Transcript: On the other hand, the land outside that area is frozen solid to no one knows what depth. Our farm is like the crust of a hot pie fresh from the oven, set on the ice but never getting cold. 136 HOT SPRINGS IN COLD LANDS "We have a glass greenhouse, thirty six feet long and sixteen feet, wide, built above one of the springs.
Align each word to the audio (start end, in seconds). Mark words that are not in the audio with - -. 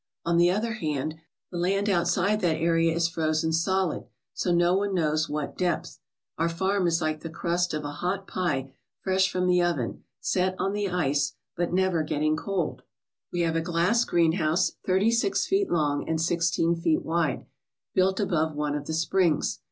On 0.25 0.37
the 0.37 0.49
other 0.49 0.73
hand, 0.73 1.13
the 1.51 1.59
land 1.59 1.87
outside 1.87 2.41
that 2.41 2.57
area 2.59 2.91
is 2.91 3.07
frozen 3.07 3.53
solid 3.53 4.07
to 4.37 4.51
no 4.51 4.75
one 4.75 4.95
knows 4.95 5.29
what 5.29 5.55
depth. 5.55 5.99
Our 6.39 6.49
farm 6.49 6.87
is 6.87 7.03
like 7.03 7.19
the 7.19 7.29
crust 7.29 7.71
of 7.75 7.83
a 7.83 7.91
hot 7.91 8.25
pie 8.27 8.73
fresh 9.01 9.31
from 9.31 9.45
the 9.45 9.61
oven, 9.61 10.03
set 10.19 10.55
on 10.57 10.73
the 10.73 10.89
ice 10.89 11.33
but 11.55 11.71
never 11.71 12.01
getting 12.01 12.35
cold. 12.35 12.81
136 13.29 13.67
HOT 13.79 13.95
SPRINGS 13.97 14.33
IN 14.33 14.37
COLD 14.39 14.47
LANDS 14.49 14.71
"We 14.73 14.73
have 14.73 14.73
a 14.73 14.73
glass 14.73 14.73
greenhouse, 14.73 14.75
thirty 14.83 15.11
six 15.11 15.45
feet 15.45 15.71
long 15.71 16.09
and 16.09 16.19
sixteen 16.19 16.75
feet, 16.75 17.05
wide, 17.05 17.45
built 17.93 18.19
above 18.19 18.55
one 18.55 18.73
of 18.73 18.87
the 18.87 18.93
springs. 18.93 19.59